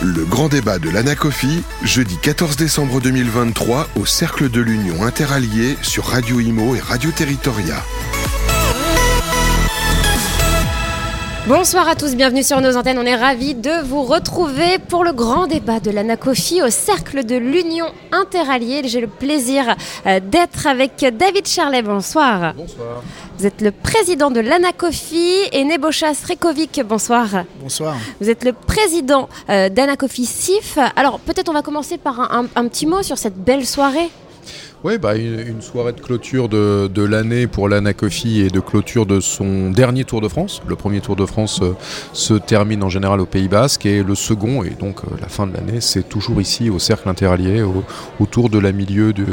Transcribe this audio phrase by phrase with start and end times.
[0.00, 6.04] Le grand débat de l'Anacofi, jeudi 14 décembre 2023 au Cercle de l'Union Interallié sur
[6.04, 7.82] Radio Imo et Radio Territoria.
[11.48, 12.98] Bonsoir à tous, bienvenue sur nos antennes.
[12.98, 17.36] On est ravis de vous retrouver pour le grand débat de l'Anacofi au cercle de
[17.36, 18.82] l'Union interalliée.
[18.84, 19.74] J'ai le plaisir
[20.06, 21.80] euh, d'être avec David Charlet.
[21.80, 22.52] Bonsoir.
[22.54, 23.02] Bonsoir.
[23.38, 26.82] Vous êtes le président de l'Anacofi et Nebocha Srekovic.
[26.86, 27.26] Bonsoir.
[27.62, 27.96] Bonsoir.
[28.20, 30.78] Vous êtes le président euh, d'Anacofi SIF.
[30.96, 34.10] Alors peut-être on va commencer par un, un- un petit mot sur cette belle soirée.
[34.84, 39.06] Oui, bah, une, une soirée de clôture de, de l'année pour l'Anacofi et de clôture
[39.06, 40.62] de son dernier Tour de France.
[40.68, 41.72] Le premier Tour de France euh,
[42.12, 45.48] se termine en général au Pays Basque et le second, et donc euh, la fin
[45.48, 47.82] de l'année, c'est toujours ici au Cercle Interallié, au-
[48.20, 49.26] autour de la milieu de,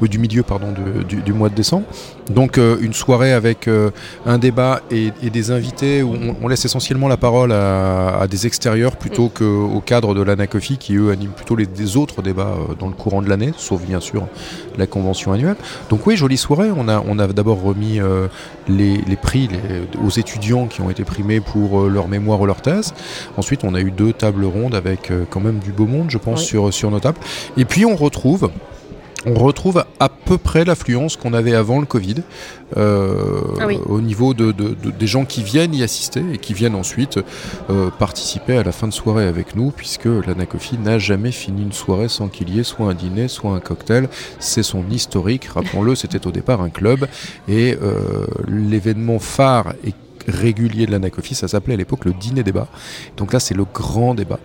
[0.00, 1.84] ou du milieu pardon, de- du, du mois de décembre.
[2.30, 3.90] Donc euh, une soirée avec euh,
[4.24, 8.28] un débat et, et des invités où on, on laisse essentiellement la parole à, à
[8.28, 12.54] des extérieurs plutôt qu'au cadre de l'Anacofi qui eux animent plutôt les, des autres débats
[12.70, 14.28] euh, dans le courant de l'année, sauf bien sûr
[14.78, 15.56] la convention annuelle.
[15.90, 16.70] Donc oui, jolie soirée.
[16.76, 18.28] On a, on a d'abord remis euh,
[18.68, 19.58] les, les prix les-
[20.06, 22.94] aux étudiants qui ont été primés pour euh, leur mémoire ou leur thèse.
[23.36, 26.18] Ensuite, on a eu deux tables rondes avec euh, quand même du beau monde, je
[26.18, 26.46] pense, Oui.
[26.46, 27.18] sur, sur nos tables.
[27.56, 28.50] Et puis on retrouve...
[29.24, 32.16] On retrouve à peu près l'affluence qu'on avait avant le Covid
[32.76, 33.78] euh, Ah oui.
[33.86, 37.20] au niveau de, de- de- des gens qui viennent y assister et qui viennent ensuite
[37.70, 41.72] euh, participer à la fin de soirée avec nous, puisque l'Anacofi n'a jamais fini une
[41.72, 44.08] soirée sans qu'il y ait soit un dîner, soit un cocktail.
[44.40, 47.06] C'est son historique, rappelons-le, c'était au départ un club,
[47.48, 49.92] et euh, l'événement phare et
[50.28, 52.68] régulier de l'Anacofi, ça s'appelait à l'époque le dîner débat.
[53.16, 54.38] Donc là, c'est le grand débat.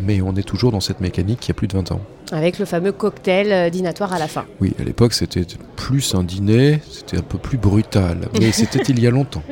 [0.00, 2.00] Mais on est toujours dans cette mécanique qui a plus de 20 ans.
[2.32, 4.44] Avec le fameux cocktail euh, dînatoire à la fin.
[4.60, 8.98] Oui, à l'époque, c'était plus un dîner, c'était un peu plus brutal, mais c'était il
[9.00, 9.42] y a longtemps.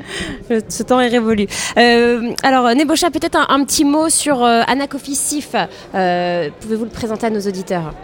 [0.68, 1.46] Ce temps est révolu.
[1.76, 5.54] Euh, alors, Nebocha, peut-être un, un petit mot sur euh, Anacofi SIF.
[5.94, 7.94] Euh, Pouvez-vous le présenter à nos auditeurs?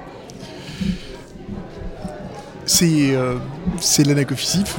[2.66, 3.36] C'est euh,
[3.80, 4.77] c'est l'anacofisif.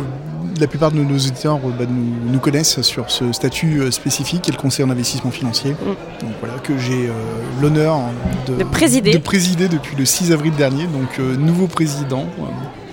[0.60, 4.42] La plupart de nos auditeurs euh, bah, nous, nous connaissent sur ce statut euh, spécifique
[4.42, 5.76] qui est le conseiller en investissement financier.
[6.20, 7.14] Donc voilà, que j'ai euh,
[7.62, 8.00] l'honneur
[8.46, 9.14] de, De présider.
[9.14, 10.86] de présider depuis le 6 avril dernier.
[10.88, 12.26] Donc nouveau président,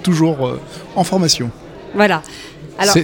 [0.03, 0.59] toujours
[0.95, 1.51] en formation.
[1.95, 2.23] Voilà.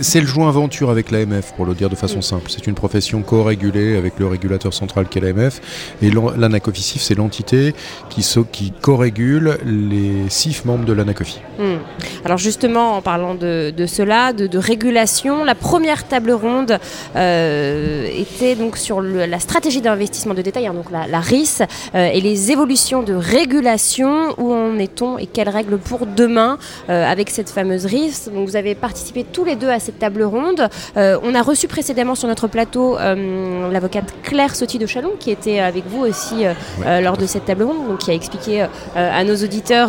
[0.02, 2.50] C'est le joint aventure avec l'AMF, pour le dire de façon simple.
[2.50, 5.60] C'est une profession co-régulée avec le régulateur central qu'est l'AMF.
[6.02, 7.74] Et l'an- l'ANACOFI-CIF, c'est l'entité
[8.10, 11.40] qui, so- qui co-régule les CIF membres de l'ANACOFI.
[11.58, 11.76] Hmm.
[12.24, 16.78] Alors justement, en parlant de, de cela, de, de régulation, la première table ronde
[17.16, 21.62] euh, était donc sur le- la stratégie d'investissement de détail, hein, donc la, la RIS,
[21.94, 24.34] euh, et les évolutions de régulation.
[24.38, 26.58] Où en est-on et quelles règles pour demain
[26.90, 28.28] euh, avec cette fameuse RIS?
[28.34, 30.68] Donc vous avez participé tous les deux à cette table ronde.
[30.96, 35.30] Euh, on a reçu précédemment sur notre plateau euh, l'avocate Claire Sauty de Chalon, qui
[35.30, 39.24] était avec vous aussi euh, lors de cette table ronde, donc qui a expliqué à
[39.24, 39.88] nos auditeurs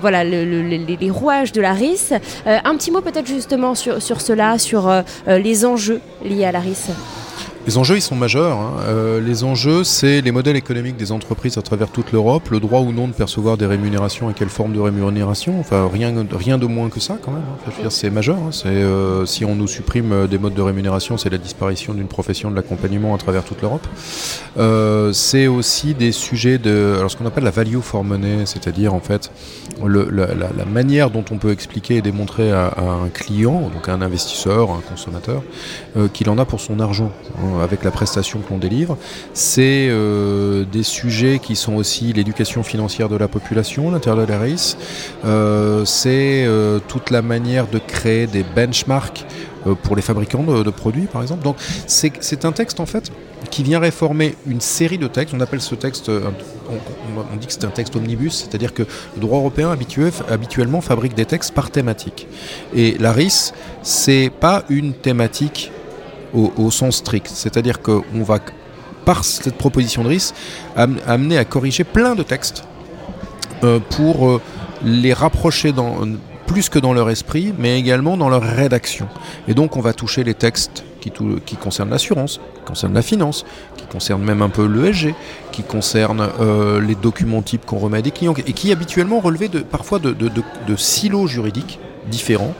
[0.00, 2.12] voilà, le- le- les, les rouages de la RIS.
[2.46, 4.90] Un petit mot peut-être justement sur, sur cela, sur
[5.26, 6.88] les enjeux liés à la RIS.
[7.64, 8.58] Les enjeux, ils sont majeurs.
[8.58, 8.72] hein.
[8.88, 12.80] Euh, les enjeux, c'est les modèles économiques des entreprises à travers toute l'Europe, le droit
[12.80, 15.60] ou non de percevoir des rémunérations et quelle forme de rémunération.
[15.60, 17.42] Enfin, rien, rien de moins que ça, quand même.
[17.42, 17.58] hein.
[17.70, 18.36] Je veux dire, c'est majeur.
[18.36, 18.48] hein.
[18.50, 22.08] C'est, euh, si on nous supprime euh, des modes de rémunération, c'est la disparition d'une
[22.08, 23.86] profession de l'accompagnement à travers toute l'Europe.
[25.12, 29.00] C'est aussi des sujets de alors, ce qu'on appelle la value for money, c'est-à-dire en
[29.00, 29.30] fait
[29.86, 34.02] la, manière dont on peut expliquer et démontrer à, à un client, donc à un
[34.02, 35.42] investisseur, un consommateur,
[36.12, 37.10] qu'il en a pour son argent
[37.60, 38.96] avec la prestation que l'on délivre.
[39.34, 44.38] C'est euh, des sujets qui sont aussi l'éducation financière de la population, l'intérieur de la
[44.38, 44.76] RIS.
[45.24, 49.24] Euh, c'est euh, toute la manière de créer des benchmarks
[49.66, 51.42] euh, pour les fabricants de, produits, par exemple.
[51.44, 53.10] Donc c'est un texte en fait
[53.50, 55.34] qui vient réformer une série de textes.
[55.34, 59.38] On appelle ce texte, on dit que c'est un texte omnibus, c'est-à-dire que le droit
[59.38, 62.28] européen habitué- habituellement fabrique des textes par thématique.
[62.74, 63.52] Et la RIS,
[63.82, 65.72] c'est pas une thématique
[66.34, 67.30] au, sens strict.
[67.32, 68.38] C'est-à-dire qu'on va,
[69.04, 70.32] par cette proposition de RIS,
[70.76, 72.64] am- amener à corriger plein de textes
[73.64, 74.40] euh, pour euh,
[74.84, 75.72] les rapprocher
[76.46, 79.08] plus que dans leur esprit, mais également dans leur rédaction.
[79.48, 81.10] Et donc on va toucher les textes qui,
[81.56, 83.44] concernent l'assurance, qui concernent la finance,
[83.76, 85.14] qui concernent même un peu l'ESG,
[85.50, 89.48] qui concernent euh, les documents types qu'on remet à des clients, et qui habituellement relevaient
[89.48, 91.78] parfois de silos juridiques
[92.10, 92.54] différents.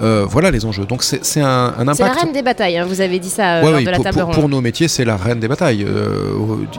[0.00, 0.84] voilà les enjeux.
[0.84, 1.96] Donc c'est un, un, impact.
[1.96, 4.20] C'est la reine des batailles, hein, vous avez dit ça lors de la pour, table
[4.20, 4.34] ronde.
[4.34, 5.86] Pour nos métiers, c'est la reine des batailles.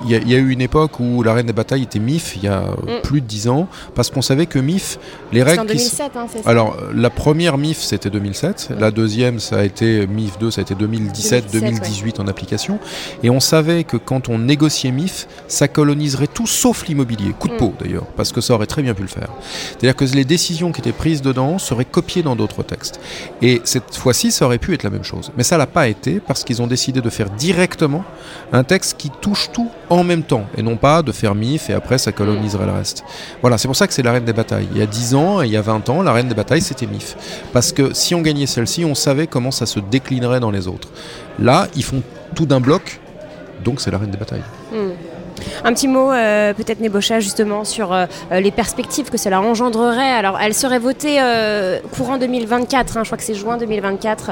[0.06, 2.44] Il y, y, a eu une époque où la reine des batailles était MIF, il
[2.44, 3.02] y a mm.
[3.04, 5.00] plus de 10 ans, parce qu'on savait que MIF,
[5.32, 5.62] les règles.
[5.62, 8.70] en 2007, hein, c'est ça Alors, la première MIF, c'était 2007.
[8.70, 8.80] Mm.
[8.80, 12.24] La deuxième, ça a été MIF 2, ça a été 2017, 2018 ouais.
[12.24, 12.80] en application.
[13.24, 17.34] Et on savait que quand on négociait MIF, ça coloniserait tout sauf l'immobilier.
[17.38, 17.58] Coup de mm.
[17.58, 19.30] peau, d'ailleurs, parce que ça aurait très bien pu le faire.
[19.70, 23.02] C'est-à-dire que les décisions qui étaient prises dedans seraient copiées dans d'autres textes.
[23.42, 25.34] Et cette fois-ci, ça aurait pu être la même chose.
[25.36, 28.06] Mais ça l'a pas été parce qu'ils ont décidé de faire directement
[28.54, 31.74] un texte qui touche tout en même temps et non pas de faire MIF et
[31.74, 33.04] après ça coloniserait le reste.
[33.42, 34.70] Voilà, c'est pour ça que c'est la reine des batailles.
[34.72, 36.62] Il y a 10 ans et il y a 20 ans, la reine des batailles
[36.62, 37.18] c'était MIF.
[37.52, 40.88] Parce que si on gagnait celle-ci, on savait comment ça se déclinerait dans les autres.
[41.38, 42.02] Là, ils font
[42.34, 43.02] tout d'un bloc,
[43.66, 44.44] donc c'est la reine des batailles.
[44.72, 44.92] Hmm.
[45.64, 50.12] Un petit mot, euh, peut-être Nebocha, justement, sur euh, les perspectives que cela engendrerait.
[50.12, 54.32] Alors, elle serait votée euh, courant 2024, hein, je crois que c'est juin 2024.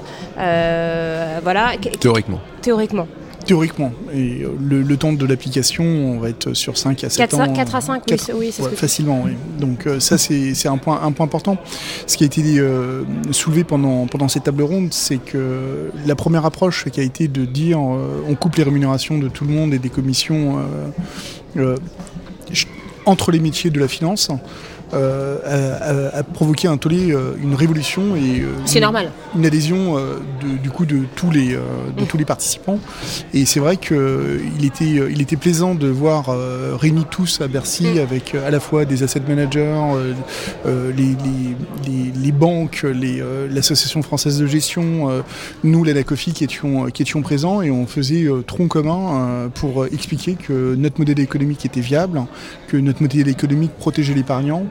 [1.44, 1.72] voilà.
[2.00, 2.40] Théoriquement.
[2.62, 3.08] Théoriquement.
[3.48, 3.94] Théoriquement.
[4.14, 7.54] Et le, le temps de l'application, on va être sur 5 à 7 4, ans.
[7.54, 9.32] 4 à 5, 4, oui, c'est ouais, ce que Facilement, oui.
[9.58, 11.58] Donc euh, ça, c'est un point, un point important.
[12.06, 16.46] Ce qui a été euh, soulevé pendant, pendant cette table ronde, c'est que la première
[16.46, 19.74] approche qui a été de dire euh, on coupe les rémunérations de tout le monde
[19.74, 20.58] et des commissions
[23.06, 24.30] entre les métiers de la finance.
[24.94, 29.12] Euh, a, provoqué un tollé, euh, une révolution et euh, c'est normal.
[29.36, 32.08] Une adhésion de, du coup de tous les de mmh.
[32.08, 32.80] tous les participants.
[33.34, 36.30] Et c'est vrai que il était il était plaisant de voir
[36.80, 38.00] réunis tous à Bercy mmh.
[38.00, 39.82] avec à la fois des asset managers,
[40.66, 41.16] les, les,
[41.86, 42.86] les, les, banques,
[43.50, 45.24] l'association française de gestion,
[45.64, 50.36] nous la NACOFI qui étions qui étions présents et on faisait tronc commun pour expliquer
[50.36, 52.24] que notre modèle économique était viable,
[52.68, 54.66] que notre modèle économique protégeait l'épargnant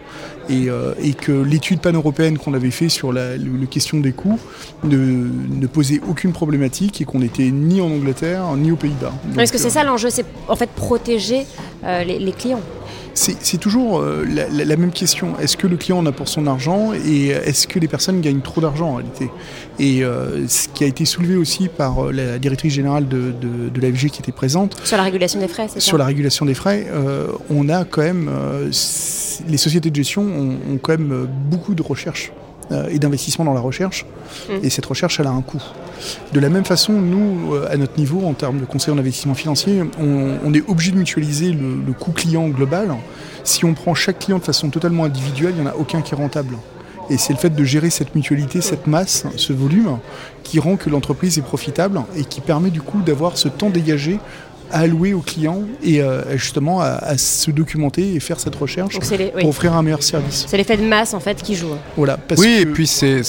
[0.48, 4.12] et, euh, et, que l'étude pan-européenne qu'on avait fait sur la, le, le, question des
[4.12, 4.38] coûts
[4.84, 9.12] ne, ne, posait aucune problématique et qu'on n'était ni en Angleterre ni aux Pays-Bas.
[9.38, 11.46] Est-ce que c'est ça l'enjeu, c'est en fait protéger
[11.84, 12.62] euh, les, les clients
[13.16, 15.38] c'est toujours euh, la, la, la, même question.
[15.38, 18.40] Est-ce que le client en a pour son argent et est-ce que les personnes gagnent
[18.40, 19.30] trop d'argent en réalité?
[19.78, 23.68] Et euh, ce qui a été soulevé aussi par euh, la directrice générale de, de,
[23.68, 24.76] de l'AFG qui était présente.
[24.84, 25.86] Sur la régulation des frais, c'est ça?
[25.86, 28.30] Sur la régulation des frais, euh, on a quand même.
[29.48, 32.32] les sociétés de gestion ont, ont quand même beaucoup de recherches
[32.90, 34.06] et d'investissement dans la recherche.
[34.48, 34.64] Mmh.
[34.64, 35.62] Et cette recherche, elle a un coût.
[36.32, 39.82] De la même façon, nous, à notre niveau, en termes de conseil en investissement financier,
[40.00, 42.94] on, on est obligé de mutualiser le, le, coût client global.
[43.44, 46.14] Si on prend chaque client de façon totalement individuelle, il n'y en a aucun qui
[46.14, 46.56] est rentable.
[47.08, 49.98] Et c'est le fait de gérer cette mutualité, cette masse, ce volume,
[50.42, 54.18] qui rend que l'entreprise est profitable et qui permet du coup d'avoir ce temps dégagé
[54.70, 59.32] allouer aux clients et euh, justement à, à, se documenter et faire cette recherche les,
[59.34, 59.40] oui.
[59.40, 60.46] pour offrir un meilleur service.
[60.48, 61.74] C'est l'effet de masse en fait qui joue.
[61.96, 62.16] Voilà.
[62.16, 62.62] Parce oui, que...
[62.62, 63.22] et puis c'est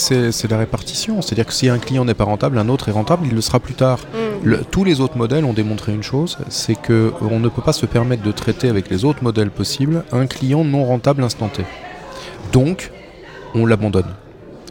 [0.50, 1.22] la répartition.
[1.22, 3.60] C'est-à-dire que si un client n'est pas rentable, un autre est rentable, il le sera
[3.60, 4.00] plus tard.
[4.00, 4.18] Mm.
[4.48, 7.86] Le, tous les autres modèles ont démontré une chose, c'est qu'on ne peut pas se
[7.86, 11.64] permettre de traiter avec les autres modèles possibles un client non rentable instanté.
[12.52, 12.92] Donc,
[13.54, 14.14] on l'abandonne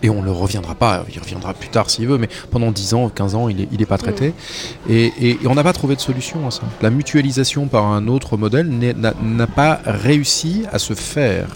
[0.03, 2.95] et on ne le reviendra pas, il reviendra plus tard s'il veut, mais pendant 10
[2.95, 4.29] ans, 15 ans, il n'est il est pas traité.
[4.29, 4.93] Mmh.
[4.93, 6.63] Et, et, et, on n'a pas trouvé de solution à ça.
[6.83, 11.49] La mutualisation par un autre modèle n'a pas réussi à se faire.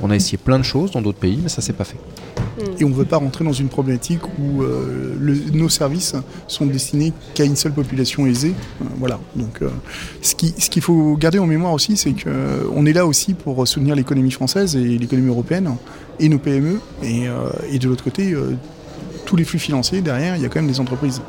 [0.00, 1.98] On a essayé plein de choses dans d'autres pays, mais ça s'est pas fait.
[2.78, 5.16] Et on ne veut pas rentrer dans une problématique où euh,
[5.52, 6.14] nos services
[6.48, 8.54] sont destinés qu'à une seule population aisée.
[8.80, 9.18] Euh, voilà.
[9.34, 9.70] Donc, euh,
[10.20, 13.94] ce qu'il ce faut garder en mémoire aussi, c'est qu'on est là aussi pour soutenir
[13.94, 15.74] l'économie française et l'économie européenne
[16.20, 16.80] et nos PME.
[17.02, 17.24] Et,
[17.70, 18.34] et de l'autre côté,
[19.24, 21.22] tous les flux financiers, derrière, il y a quand même des entreprises.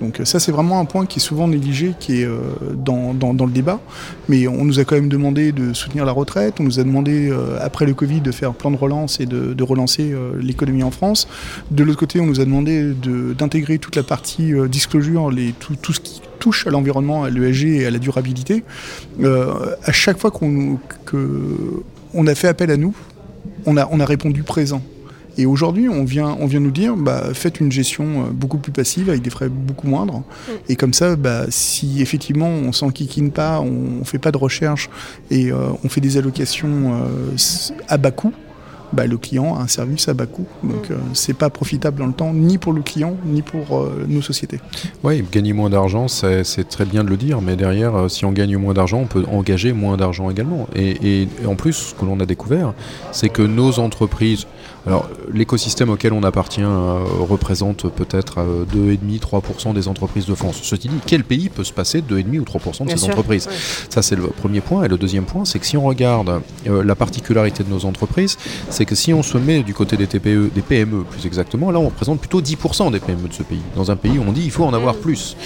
[0.00, 2.40] Donc ça c'est vraiment un point qui est souvent négligé, qui est euh,
[2.74, 3.80] dans, le débat.
[4.28, 7.28] Mais on nous a quand même demandé de soutenir la retraite, on nous a demandé
[7.30, 10.90] euh, après le Covid de faire plan de relance et de, relancer euh, l'économie en
[10.90, 11.28] France.
[11.70, 12.92] De l'autre côté on nous a demandé
[13.36, 17.86] d'intégrer toute la partie euh, disclosure, tout, ce qui touche à l'environnement, à l'ESG et
[17.86, 18.64] à la durabilité.
[19.22, 20.78] Euh, à chaque fois qu'on
[22.14, 22.94] on a fait appel à nous,
[23.64, 24.82] on a répondu présent.
[25.38, 29.10] Et aujourd'hui, on vient, on vient nous dire, bah, faites une gestion beaucoup plus passive
[29.10, 30.18] avec des frais beaucoup moindres.
[30.18, 30.52] Mm.
[30.68, 34.88] Et comme ça, bah, si effectivement on s'enquiquine pas, on, on fait pas de recherche
[35.30, 37.36] et euh, on fait des allocations euh,
[37.88, 38.32] à bas coût,
[38.92, 40.46] bah, le client a un service à bas coût.
[40.62, 40.92] Donc, mmh.
[40.92, 44.22] euh, c'est pas profitable dans le temps, ni pour le client, ni pour euh, nos
[44.22, 44.60] sociétés.
[45.02, 48.32] Oui, gagner moins d'argent, c'est très bien de le dire, mais derrière, euh, si on
[48.32, 50.68] gagne moins d'argent, on peut engager moins d'argent également.
[50.74, 52.74] Et, et, et, en plus, ce que l'on a découvert,
[53.12, 54.46] c'est que nos entreprises,
[54.86, 58.38] alors l'écosystème auquel on appartient euh, représente peut-être
[58.74, 60.58] 2,5-3% des entreprises de France.
[60.62, 63.10] Ceci dit, quel pays peut se passer de 2,5 ou 3% de bien ces sûr,
[63.12, 63.56] entreprises oui.
[63.88, 64.84] Ça, c'est le premier point.
[64.84, 68.36] Et le deuxième point, c'est que si on regarde la particularité de nos entreprises,
[68.70, 71.78] c'est que si on se met du côté des TPE, des PME plus exactement, là
[71.78, 73.60] on représente plutôt 10% des PME de ce pays.
[73.74, 74.98] Dans un pays où on dit il faut en avoir Mm.
[74.98, 75.36] plus.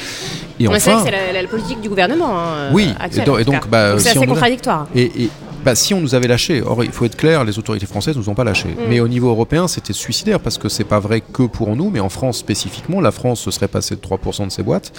[0.59, 2.38] Et enfin, c'est la, la politique du gouvernement.
[2.38, 4.87] hein, Oui, et et donc, bah, c'est si assez a- contradictoire.
[4.94, 5.30] Et, et,
[5.64, 8.29] bah, si on nous avait lâché, or il faut être clair, les autorités françaises nous
[8.29, 8.69] ont pas lâchés.
[8.69, 8.88] Mm.
[8.88, 12.00] Mais au niveau européen, c'était suicidaire parce que c'est pas vrai que pour nous, mais
[12.00, 14.93] en France spécifiquement, la France se serait passée de 3% de ses boîtes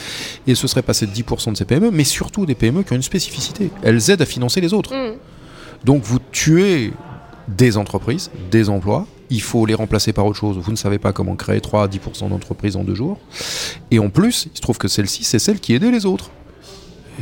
[0.47, 2.95] et se serait passée de 10% de ses PME, mais surtout des PME qui ont
[2.95, 3.71] une spécificité.
[3.83, 4.93] Elles aident à financer les autres.
[4.93, 5.17] Mm.
[5.83, 6.93] Donc vous tuez
[7.47, 9.07] des entreprises, des emplois.
[9.29, 10.57] Il faut les remplacer par autre chose.
[10.57, 13.17] Vous ne savez pas comment créer 3 à 10% d'entreprises en deux jours.
[13.89, 16.31] Et en plus, il se trouve que celle-ci, c'est celle qui aidait les autres.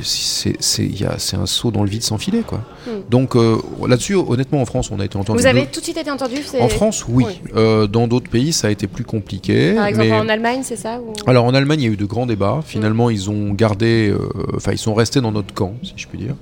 [0.02, 2.42] C'est un saut dans le vide sans filet.
[2.46, 2.60] Quoi.
[2.88, 2.90] Mm.
[3.10, 5.40] Donc euh, là-dessus, honnêtement, en France, on a été entendu.
[5.42, 7.26] Vous avez tout de suite été entendu En France, oui.
[7.28, 7.40] Oui.
[7.56, 9.74] Euh, dans d'autres pays, ça a été plus compliqué.
[9.74, 11.98] Par exemple, mais- en Allemagne, c'est ça ou- alors en Allemagne, il y a eu
[11.98, 12.62] de grands débats.
[12.66, 16.18] Finalement, ils ont gardé, euh, enfin, ils sont restés dans notre camp, si je puis
[16.18, 16.36] dire,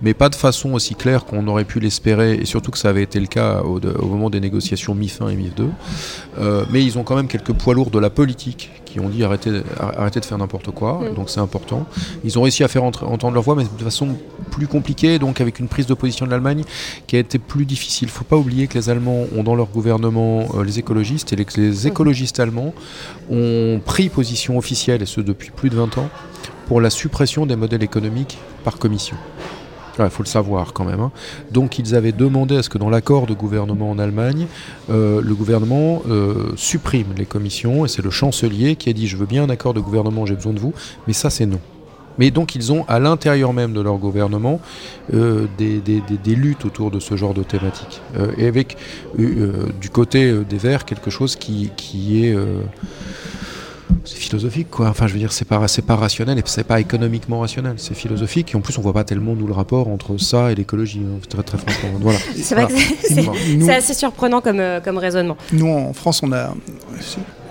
[0.00, 3.02] mais pas de façon aussi claire qu'on aurait pu l'espérer, et surtout que ça avait
[3.02, 5.68] été le cas au, de- au moment des négociations MIF 1 et MIF 2.
[6.40, 9.24] Euh, mais ils ont quand même quelques poids lourds de la politique qui ont dit
[9.24, 11.14] arrêtez, arrêtez de faire n'importe quoi, Mm.
[11.14, 11.86] donc c'est important.
[12.24, 14.16] Ils ont réussi à faire entendre leur voix, mais de façon
[14.50, 16.64] plus compliquée, donc avec une prise de position de l'Allemagne
[17.06, 18.08] qui a été plus difficile.
[18.08, 21.46] faut pas oublier que les Allemands ont dans leur gouvernement euh, les écologistes, et les,
[21.56, 22.74] les écologistes allemands
[23.30, 26.08] ont pris position officielle, et ce depuis plus de 20 ans,
[26.66, 29.16] pour la suppression des modèles économiques par commission.
[29.98, 31.00] Il faut le savoir quand même.
[31.00, 31.12] hein.
[31.50, 34.46] Donc ils avaient demandé à ce que dans l'accord de gouvernement en Allemagne,
[34.90, 39.16] euh, le gouvernement euh, supprime les commissions, et c'est le chancelier qui a dit je
[39.18, 40.72] veux bien un accord de gouvernement, j'ai besoin de vous,
[41.06, 41.60] mais ça c'est non.
[42.18, 44.60] Mais donc ils ont à l'intérieur même de leur gouvernement
[45.14, 48.00] euh, des, des- des- des luttes autour de ce genre de thématique.
[48.18, 48.76] Euh, et avec
[49.18, 52.34] euh, du côté des Verts quelque chose qui, qui est...
[52.34, 52.60] euh,
[54.04, 54.88] c'est philosophique quoi.
[54.88, 55.58] Enfin je veux dire c'est pas
[55.96, 57.74] rationnel et c'est pas économiquement rationnel.
[57.76, 60.54] C'est philosophique et en plus on voit pas tellement nous le rapport entre ça et
[60.54, 61.00] l'écologie.
[61.04, 61.90] hein, très très franchement.
[62.00, 62.18] Voilà.
[62.34, 63.76] C'est Voilà.
[63.76, 65.36] assez surprenant comme, comme raisonnement.
[65.52, 66.54] nous, en France, on a.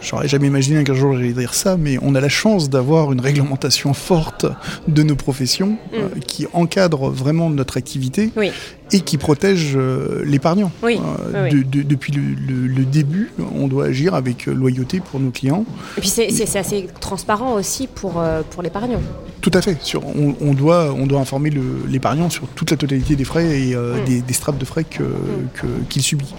[0.02, 3.22] J'aurais jamais imaginé qu'un jour j'allais dire ça, mais on a la chance d'avoir une
[3.22, 4.46] réglementation forte
[4.88, 5.96] de nos professions Mm.
[5.96, 8.52] euh, qui encadre vraiment notre activité Oui.
[8.94, 10.72] Et qui protège euh, l'épargnant.
[10.84, 11.00] Oui,
[11.34, 15.00] Euh, oui, de- de- depuis le, le- le début, on doit agir avec euh, loyauté
[15.00, 15.66] pour nos clients.
[15.98, 19.00] Et puis c'est assez transparent aussi pour, euh, pour l'épargnant.
[19.42, 19.78] Tout à fait.
[19.82, 21.52] Sur, on, on doit, on doit informer
[21.88, 24.06] l'épargnant sur toute la totalité des frais et Mm.
[24.06, 25.04] des, des strates de frais que-
[25.54, 26.34] que- qu'il subit.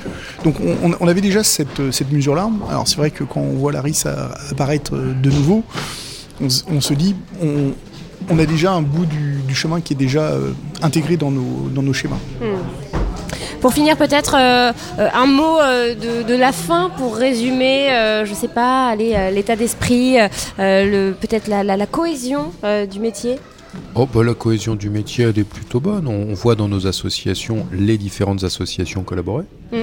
[0.44, 0.56] Donc
[1.00, 2.49] on, avait déjà cette, cette mesure-là.
[2.68, 4.04] Alors c'est vrai que quand on voit la RIS
[4.50, 5.64] apparaître de nouveau,
[6.40, 6.49] on,
[6.80, 7.73] se dit, on,
[8.31, 12.17] on a déjà un bout du, chemin qui est déjà euh, intégré dans nos, schémas.
[13.61, 17.88] Pour finir, peut-être euh, euh, un mot de, la fin pour résumer,
[18.25, 20.17] je sais pas, l'état d'esprit,
[20.57, 22.52] peut-être la, cohésion
[22.91, 23.38] du métier.
[23.95, 26.07] Oh, bah, la cohésion du métier, elle est plutôt bonne.
[26.07, 29.45] On, on voit dans nos associations les différentes associations collaborer.
[29.73, 29.76] Mm.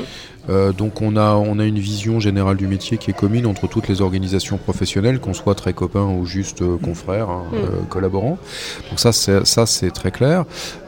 [0.50, 3.68] Euh, donc on a, on a une vision générale du métier qui est commune entre
[3.68, 7.56] toutes les organisations professionnelles, qu'on soit très copains ou juste euh, confrères, hein, Mm.
[7.56, 8.38] euh, collaborants.
[8.90, 10.46] Donc ça, c'est, ça, c'est très clair.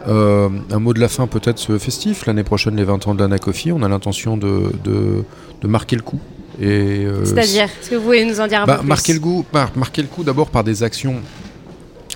[0.08, 2.26] Un mot de la fin peut-être ce festif.
[2.26, 5.24] L'année prochaine, les 20 ans de l'Anacofi, on a l'intention de, de,
[5.62, 6.20] de marquer le coup.
[6.60, 8.88] Et, euh, C'est-à-dire, est-ce que vous pouvez nous en dire un bah, peu plus?
[8.90, 11.16] marquer le goût, marquer le coup d'abord par des actions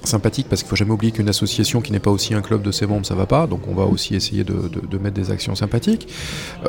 [0.07, 2.71] sympathiques parce qu'il faut jamais oublier qu'une association qui n'est pas aussi un club de
[2.71, 5.31] ses membres ça va pas donc on va aussi essayer de, de- de mettre des
[5.31, 6.07] actions sympathiques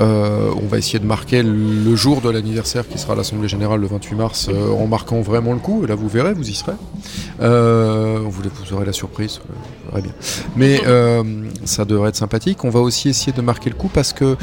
[0.00, 3.80] Euh, on va essayer de marquer le jour de l'anniversaire qui sera à l'assemblée générale
[3.80, 6.54] le 28 mars euh, en marquant vraiment le coup et là vous verrez vous y
[6.54, 6.72] serez
[7.40, 10.12] Euh, vous, vous aurez la surprise vous verrez bien
[10.56, 10.80] mais
[11.64, 14.36] ça devrait être sympathique on va aussi essayer de marquer le coup parce que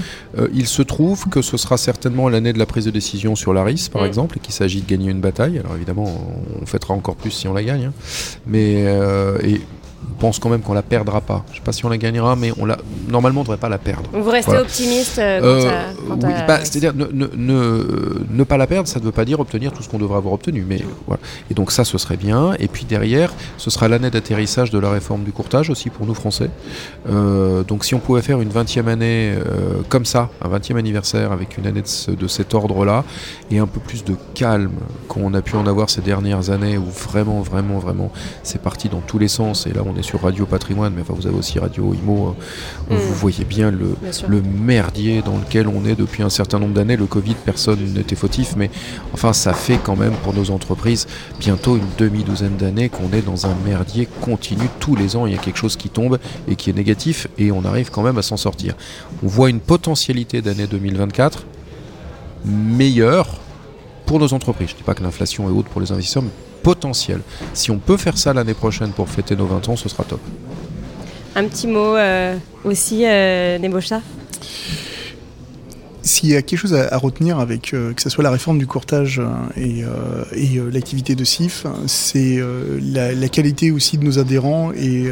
[0.54, 3.64] il se trouve que ce sera certainement l'année de la prise de décision sur la
[3.64, 4.06] RIS, par Mm.
[4.08, 5.60] exemple, et qu'il s'agit de gagner une bataille.
[5.60, 6.06] Alors évidemment,
[6.62, 7.86] on fêtera encore plus si on la gagne.
[7.86, 7.94] hein.
[8.46, 9.62] Mais euh, et
[10.16, 11.44] on pense quand même qu'on la perdra pas.
[11.52, 12.78] Je sais pas si on la gagnera, mais on la
[13.10, 14.10] normalement on devrait pas la perdre.
[14.14, 14.62] Vous restez Voilà.
[14.62, 15.40] optimiste euh,
[16.08, 19.12] quant Euh, oui, bah, c'est-à-dire ne, ne, ne, ne pas la perdre, ça ne veut
[19.12, 21.22] pas dire obtenir tout ce qu'on devrait avoir obtenu, mais voilà.
[21.52, 22.54] Et donc ça, ce serait bien.
[22.60, 26.14] Et puis derrière, ce sera l'année d'atterrissage de la réforme du courtage aussi pour nous
[26.14, 26.50] Français.
[27.10, 31.32] Euh, donc si on pouvait faire une 20e année euh, comme ça, un 20e anniversaire
[31.32, 33.04] avec une année de, ce- de cet ordre-là,
[33.52, 34.72] et un peu plus de calme
[35.14, 39.02] qu'on a pu en avoir ces dernières années où vraiment, vraiment, vraiment, c'est parti dans
[39.02, 39.68] tous les sens.
[39.68, 42.36] Et là, on est sur Radio Patrimoine, mais enfin, vous avez aussi Radio Imo, hein,
[42.90, 42.98] où Mm.
[42.98, 46.74] vous voyez bien le, Bien le merdier dans lequel on est depuis un certain nombre
[46.74, 46.98] d'années.
[46.98, 48.70] Le Covid, personne n'était fautif, mais
[49.14, 51.08] enfin, ça fait quand même pour nos entreprises
[51.40, 54.68] bientôt une demi-douzaine d'années qu'on est dans un merdier continu.
[54.80, 56.18] Tous les ans, il y a quelque chose qui tombe
[56.48, 58.76] et qui est négatif, et on arrive quand même à s'en sortir.
[59.24, 61.46] On voit une potentialité d'année 2024
[62.46, 63.28] meilleure
[64.06, 64.70] pour nos entreprises.
[64.70, 66.30] Je ne dis pas que l'inflation est haute pour les investisseurs, mais
[66.62, 67.22] potentielle.
[67.54, 70.22] Si on peut faire ça l'année prochaine pour fêter nos 20 ans, ce sera top.
[71.36, 73.58] Un petit mot euh, aussi, euh,
[76.04, 79.22] S'il y a quelque chose à, retenir avec que ce soit la réforme du courtage
[79.56, 79.84] et,
[80.36, 82.42] et l'activité de CIF, c'est
[82.82, 85.10] la, qualité aussi de nos adhérents et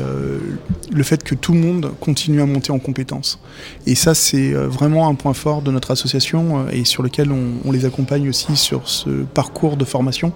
[0.91, 3.39] le fait que tout le monde continue à monter en compétences.
[3.87, 7.85] Et ça, c'est vraiment un point fort de notre association et sur lequel on, les
[7.85, 10.33] accompagne aussi sur ce parcours de formation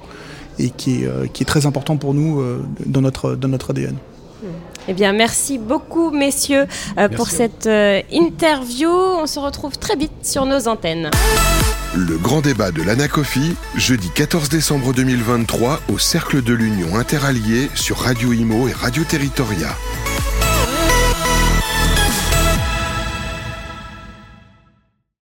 [0.59, 3.95] et qui est, euh, très important pour nous euh, dans notre ADN.
[4.87, 7.69] Eh bien, merci beaucoup, messieurs, euh, pour cette
[8.11, 8.89] interview.
[8.89, 11.09] On se retrouve très vite sur nos antennes.
[11.95, 17.99] Le grand débat de l'Anacofi, jeudi 14 décembre 2023, au Cercle de l'Union Interalliée sur
[17.99, 19.69] Radio Imo et Radio Territoria.